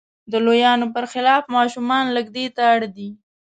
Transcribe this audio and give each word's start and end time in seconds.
د 0.31 0.33
لویانو 0.45 0.87
پر 0.95 1.05
خلاف 1.13 1.43
ماشومان 1.55 2.05
لږ 2.15 2.27
دې 2.35 2.45
ته 2.55 2.61
اړ 2.73 2.81
دي. 2.97 3.09